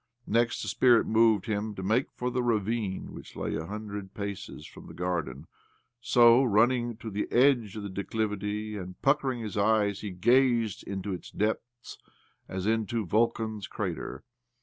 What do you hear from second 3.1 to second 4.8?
which lay a hundred paces